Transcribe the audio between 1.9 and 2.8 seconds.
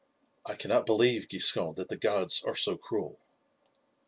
gods are so